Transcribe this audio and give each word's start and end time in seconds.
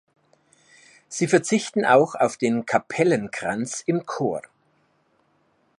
Sie 1.09 1.27
verzichten 1.27 1.85
auch 1.85 2.15
auf 2.15 2.35
den 2.35 2.65
Kapellenkranz 2.65 3.83
im 3.85 4.07
Chor. 4.07 4.41